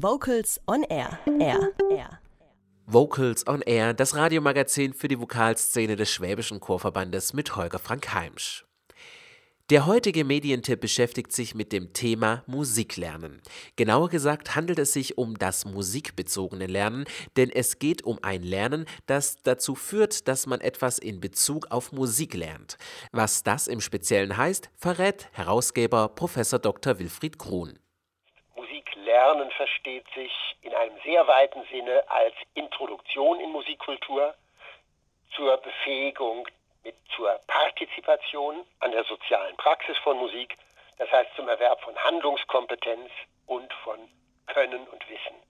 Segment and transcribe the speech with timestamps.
[0.00, 1.18] Vocals on Air.
[1.40, 1.72] Air.
[1.90, 2.20] Air.
[2.86, 8.64] Vocals on Air, das Radiomagazin für die Vokalszene des Schwäbischen Chorverbandes mit Holger Frank Heimsch.
[9.70, 13.42] Der heutige Medientipp beschäftigt sich mit dem Thema Musiklernen.
[13.74, 17.04] Genauer gesagt handelt es sich um das musikbezogene Lernen,
[17.36, 21.90] denn es geht um ein Lernen, das dazu führt, dass man etwas in Bezug auf
[21.90, 22.78] Musik lernt.
[23.10, 26.36] Was das im Speziellen heißt, verrät Herausgeber Prof.
[26.62, 27.00] Dr.
[27.00, 27.80] Wilfried Krohn.
[29.18, 30.32] Musiklernen versteht sich
[30.62, 34.32] in einem sehr weiten Sinne als Introduktion in Musikkultur
[35.34, 36.46] zur Befähigung
[36.84, 40.56] mit zur Partizipation an der sozialen Praxis von Musik,
[40.98, 43.10] das heißt zum Erwerb von Handlungskompetenz
[43.46, 43.98] und von
[44.46, 45.47] Können und Wissen.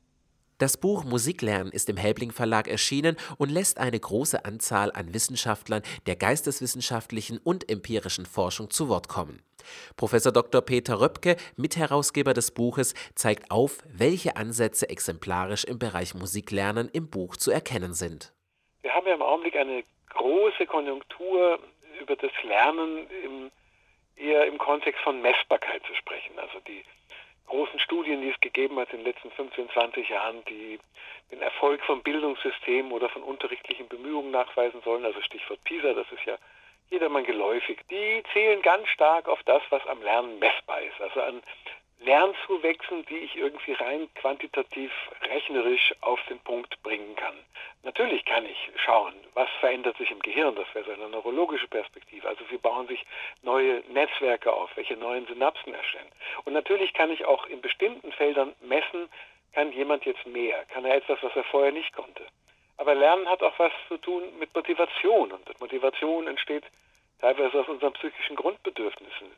[0.58, 5.82] Das Buch Musiklernen ist im Helbling Verlag erschienen und lässt eine große Anzahl an Wissenschaftlern
[6.08, 9.40] der geisteswissenschaftlichen und empirischen Forschung zu Wort kommen.
[9.96, 10.60] Professor Dr.
[10.62, 17.36] Peter Röpke, Mitherausgeber des Buches, zeigt auf, welche Ansätze exemplarisch im Bereich Musiklernen im Buch
[17.36, 18.32] zu erkennen sind.
[18.82, 21.60] Wir haben ja im Augenblick eine große Konjunktur
[22.00, 23.50] über das Lernen im,
[24.16, 26.36] eher im Kontext von Messbarkeit zu sprechen.
[26.36, 26.82] Also die
[27.48, 30.78] großen Studien, die es gegeben hat in den letzten 15, 20 Jahren, die
[31.30, 36.24] den Erfolg von Bildungssystemen oder von unterrichtlichen Bemühungen nachweisen sollen, also Stichwort PISA, das ist
[36.24, 36.38] ja
[36.90, 41.42] jedermann geläufig, die zählen ganz stark auf das, was am Lernen messbar ist, also an
[42.00, 47.34] Lernzuwächsen, die ich irgendwie rein quantitativ rechnerisch auf den Punkt bringen kann.
[47.82, 52.28] Natürlich kann ich schauen, was verändert sich im Gehirn, das wäre so eine neurologische Perspektive.
[52.28, 53.04] Also wie bauen sich
[53.42, 56.10] neue Netzwerke auf, welche neuen Synapsen erstellen.
[56.44, 59.08] Und natürlich kann ich auch in bestimmten Feldern messen,
[59.52, 62.24] kann jemand jetzt mehr, kann er etwas, was er vorher nicht konnte.
[62.76, 66.64] Aber Lernen hat auch was zu tun mit Motivation und Motivation entsteht
[67.20, 69.28] teilweise aus unseren psychischen Grundbedürfnissen.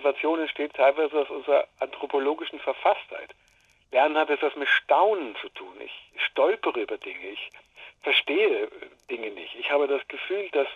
[0.00, 3.34] Motivation entsteht teilweise aus unserer anthropologischen Verfasstheit.
[3.92, 5.74] Lernen hat etwas mit Staunen zu tun.
[5.84, 7.50] Ich stolpere über Dinge, ich
[8.02, 8.68] verstehe
[9.10, 9.54] Dinge nicht.
[9.56, 10.68] Ich habe das Gefühl, dass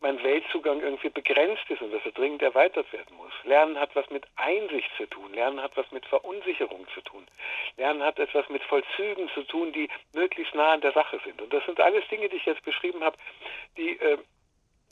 [0.00, 3.32] mein Weltzugang irgendwie begrenzt ist und dass er dringend erweitert werden muss.
[3.44, 5.32] Lernen hat was mit Einsicht zu tun.
[5.32, 7.24] Lernen hat was mit Verunsicherung zu tun.
[7.76, 11.40] Lernen hat etwas mit Vollzügen zu tun, die möglichst nah an der Sache sind.
[11.40, 13.16] Und das sind alles Dinge, die ich jetzt beschrieben habe,
[13.76, 14.18] die äh,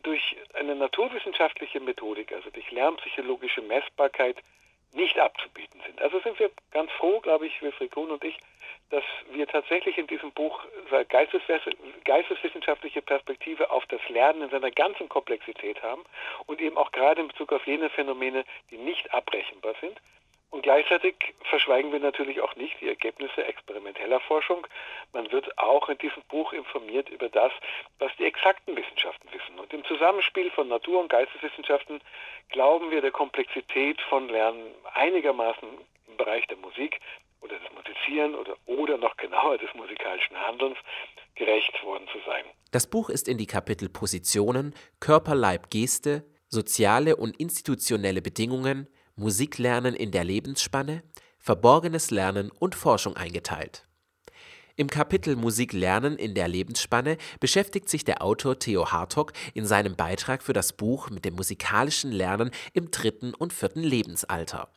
[0.02, 4.36] durch eine naturwissenschaftliche Methodik, also durch lernpsychologische Messbarkeit,
[4.92, 6.00] nicht abzubieten sind.
[6.02, 8.36] Also sind wir ganz froh, glaube ich, Wilfried Kuhn und ich,
[8.90, 10.62] dass wir tatsächlich in diesem Buch
[11.08, 16.04] geisteswissenschaftliche Perspektive auf das Lernen in seiner ganzen Komplexität haben
[16.46, 19.98] und eben auch gerade in Bezug auf jene Phänomene, die nicht abrechenbar sind,
[20.52, 21.14] und gleichzeitig
[21.44, 24.66] verschweigen wir natürlich auch nicht die Ergebnisse experimenteller Forschung.
[25.14, 27.50] Man wird auch in diesem Buch informiert über das,
[27.98, 29.58] was die exakten Wissenschaften wissen.
[29.58, 32.02] Und im Zusammenspiel von Natur- und Geisteswissenschaften
[32.50, 35.66] glauben wir der Komplexität von Lernen einigermaßen
[36.08, 37.00] im Bereich der Musik
[37.40, 40.76] oder des Musizieren oder, oder noch genauer des musikalischen Handelns
[41.34, 42.44] gerecht worden zu sein.
[42.72, 48.86] Das Buch ist in die Kapitel Positionen, Körper, Leib, Geste, soziale und institutionelle Bedingungen,
[49.16, 51.02] Musiklernen in der Lebensspanne,
[51.38, 53.86] Verborgenes Lernen und Forschung eingeteilt.
[54.76, 59.96] Im Kapitel Musik lernen in der Lebensspanne beschäftigt sich der Autor Theo Hartog in seinem
[59.96, 64.70] Beitrag für das Buch mit dem musikalischen Lernen im dritten und vierten Lebensalter.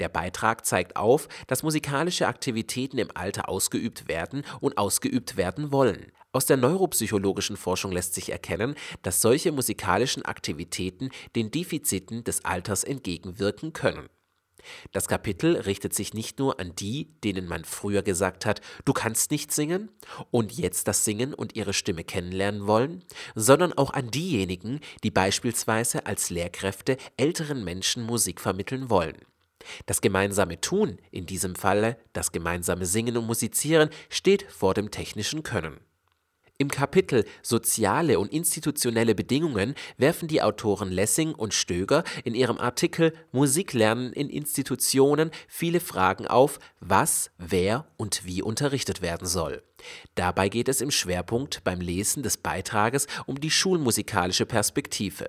[0.00, 6.12] Der Beitrag zeigt auf, dass musikalische Aktivitäten im Alter ausgeübt werden und ausgeübt werden wollen.
[6.32, 12.84] Aus der neuropsychologischen Forschung lässt sich erkennen, dass solche musikalischen Aktivitäten den Defiziten des Alters
[12.84, 14.08] entgegenwirken können.
[14.92, 19.30] Das Kapitel richtet sich nicht nur an die, denen man früher gesagt hat, du kannst
[19.30, 19.90] nicht singen
[20.30, 23.04] und jetzt das Singen und ihre Stimme kennenlernen wollen,
[23.34, 29.16] sondern auch an diejenigen, die beispielsweise als Lehrkräfte älteren Menschen Musik vermitteln wollen.
[29.86, 35.42] Das gemeinsame Tun, in diesem Falle das gemeinsame Singen und Musizieren, steht vor dem technischen
[35.42, 35.80] Können.
[36.58, 43.12] Im Kapitel Soziale und institutionelle Bedingungen werfen die Autoren Lessing und Stöger in ihrem Artikel
[43.30, 49.62] Musiklernen in Institutionen viele Fragen auf, was, wer und wie unterrichtet werden soll.
[50.14, 55.26] Dabei geht es im Schwerpunkt beim Lesen des Beitrages um die schulmusikalische Perspektive.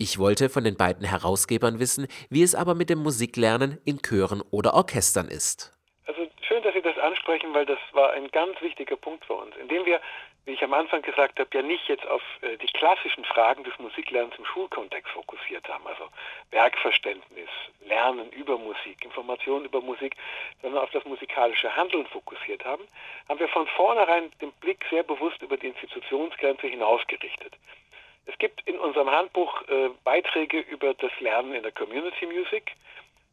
[0.00, 4.44] Ich wollte von den beiden Herausgebern wissen, wie es aber mit dem Musiklernen in Chören
[4.52, 5.76] oder Orchestern ist.
[6.06, 9.56] Also schön, dass Sie das ansprechen, weil das war ein ganz wichtiger Punkt für uns,
[9.56, 10.00] indem wir,
[10.44, 13.76] wie ich am Anfang gesagt habe, ja nicht jetzt auf äh, die klassischen Fragen des
[13.80, 16.04] Musiklernens im Schulkontext fokussiert haben, also
[16.52, 17.50] Werkverständnis,
[17.84, 20.14] Lernen über Musik, Informationen über Musik,
[20.62, 22.84] sondern auf das musikalische Handeln fokussiert haben,
[23.28, 27.54] haben wir von vornherein den Blick sehr bewusst über die Institutionsgrenze hinausgerichtet.
[28.28, 32.72] Es gibt in unserem Handbuch äh, Beiträge über das Lernen in der Community Music.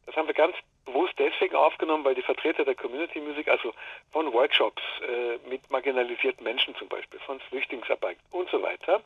[0.06, 0.56] Das haben wir ganz
[0.86, 3.74] bewusst deswegen aufgenommen, weil die Vertreter der Community Music, also
[4.12, 9.02] von Workshops äh, mit marginalisierten Menschen zum Beispiel, von Flüchtlingsarbeit und so weiter,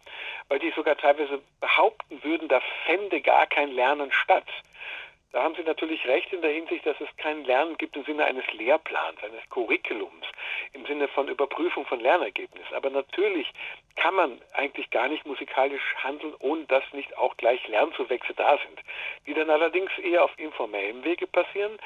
[0.48, 4.46] weil die sogar teilweise behaupten würden, da fände gar kein Lernen statt.
[5.32, 8.24] Da haben Sie natürlich recht in der Hinsicht, dass es kein Lernen gibt im Sinne
[8.24, 10.26] eines Lehrplans, eines Curriculums,
[10.72, 12.74] im Sinne von Überprüfung von Lernergebnissen.
[12.74, 13.46] Aber natürlich
[13.94, 18.80] kann man eigentlich gar nicht musikalisch handeln, ohne dass nicht auch gleich Lernzuwächse da sind,
[19.26, 21.78] die dann allerdings eher auf informellem Wege passieren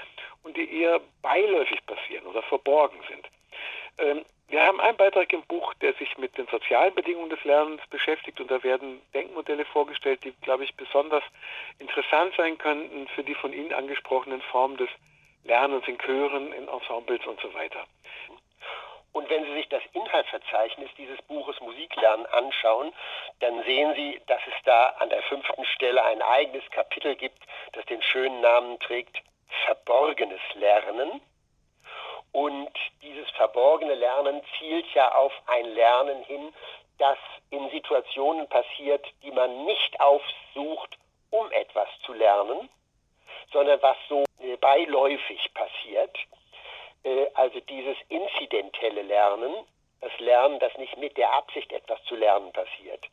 [0.43, 3.29] und die eher beiläufig passieren oder verborgen sind.
[3.99, 7.81] Ähm, wir haben einen Beitrag im Buch, der sich mit den sozialen Bedingungen des Lernens
[7.89, 11.25] beschäftigt und da werden Denkmodelle vorgestellt, die, glaube ich, besonders
[11.79, 14.91] interessant sein könnten für die von Ihnen angesprochenen Formen des
[15.45, 17.85] Lernens in Chören, in Ensembles und so weiter.
[19.13, 22.93] Und wenn Sie sich das Inhaltsverzeichnis dieses Buches Musiklernen anschauen,
[23.41, 27.39] dann sehen Sie, dass es da an der fünften Stelle ein eigenes Kapitel gibt,
[27.73, 29.23] das den schönen Namen trägt
[29.67, 31.21] Verborgenes Lernen.
[32.35, 36.53] Und dieses verborgene Lernen zielt ja auf ein Lernen hin,
[36.99, 37.17] das
[37.51, 40.99] in Situationen passiert, die man nicht aufsucht,
[41.31, 42.69] um etwas zu lernen,
[43.53, 46.19] sondern was so äh, beiläufig passiert.
[47.05, 49.55] Äh, also dieses inzidentelle Lernen,
[50.01, 53.07] das Lernen, das nicht mit der Absicht etwas zu lernen passiert.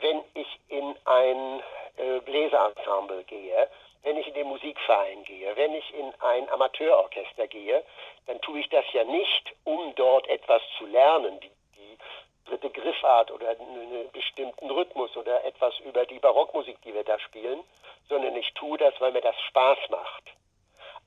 [0.00, 1.62] Wenn ich in ein
[1.98, 3.68] äh, Bläserensemble gehe,
[4.04, 7.82] wenn ich in den Musikverein gehe, wenn ich in ein Amateurorchester gehe,
[8.26, 11.98] dann tue ich das ja nicht, um dort etwas zu lernen, die, die
[12.44, 17.60] dritte Griffart oder einen bestimmten Rhythmus oder etwas über die Barockmusik, die wir da spielen,
[18.08, 20.24] sondern ich tue das, weil mir das Spaß macht.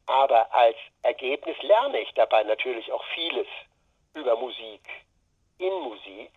[0.07, 3.47] Aber als Ergebnis lerne ich dabei natürlich auch vieles
[4.15, 4.81] über Musik,
[5.59, 6.31] in Musik,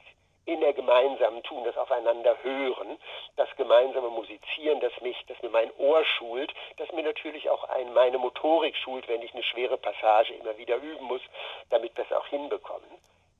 [0.50, 2.98] in der gemeinsamen Tun, das Aufeinander hören,
[3.36, 7.92] das gemeinsame Musizieren, das mich, das mir mein Ohr schult, das mir natürlich auch ein,
[7.94, 11.22] meine Motorik schult, wenn ich eine schwere Passage immer wieder üben muss,
[11.70, 12.90] damit wir es auch hinbekommen.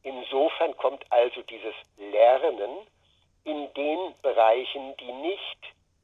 [0.05, 2.87] Insofern kommt also dieses Lernen
[3.45, 5.59] in den Bereichen, die nicht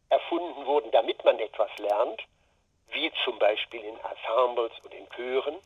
[0.09, 2.23] erfunden wurden, damit man etwas lernt,
[2.91, 5.57] wie zum Beispiel in Ensembles und in Chören,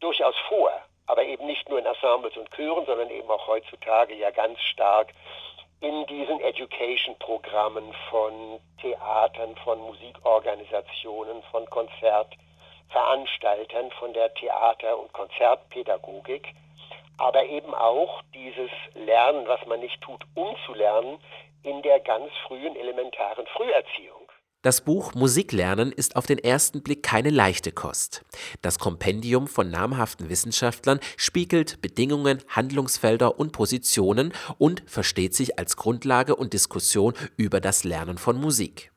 [0.00, 0.72] durchaus vor
[1.06, 5.12] aber eben nicht nur in Ensembles und Chören, sondern eben auch heutzutage ja ganz stark
[5.80, 16.52] in diesen Education-Programmen von Theatern, von Musikorganisationen, von Konzertveranstaltern, von der Theater- und Konzertpädagogik,
[17.18, 21.18] aber eben auch dieses Lernen, was man nicht tut, um zu lernen,
[21.62, 24.25] in der ganz frühen elementaren Früherziehung.
[24.66, 28.22] Das Buch Musiklernen ist auf den ersten Blick keine leichte Kost.
[28.62, 36.34] Das Kompendium von namhaften Wissenschaftlern spiegelt Bedingungen, Handlungsfelder und Positionen und versteht sich als Grundlage
[36.34, 38.90] und Diskussion über das Lernen von Musik.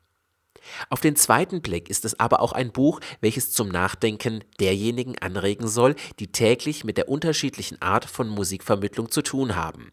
[0.88, 5.68] Auf den zweiten Blick ist es aber auch ein Buch, welches zum Nachdenken derjenigen anregen
[5.68, 9.92] soll, die täglich mit der unterschiedlichen Art von Musikvermittlung zu tun haben.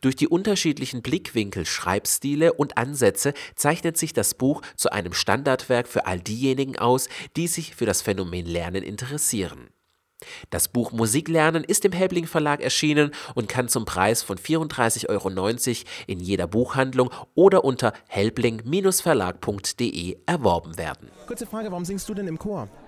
[0.00, 6.06] Durch die unterschiedlichen Blickwinkel, Schreibstile und Ansätze zeichnet sich das Buch zu einem Standardwerk für
[6.06, 9.68] all diejenigen aus, die sich für das Phänomen Lernen interessieren.
[10.50, 15.28] Das Buch Musiklernen ist im Helbling Verlag erschienen und kann zum Preis von 34,90 Euro
[16.06, 21.10] in jeder Buchhandlung oder unter helbling-verlag.de erworben werden.
[21.26, 22.68] Kurze Frage, warum singst du denn im Chor?